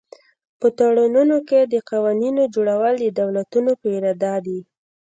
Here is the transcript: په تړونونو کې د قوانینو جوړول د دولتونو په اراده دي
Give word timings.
په 0.59 0.67
تړونونو 0.79 1.37
کې 1.49 1.59
د 1.63 1.75
قوانینو 1.89 2.43
جوړول 2.55 2.95
د 3.01 3.05
دولتونو 3.19 3.71
په 3.81 3.87
اراده 3.97 4.33
دي 4.45 4.59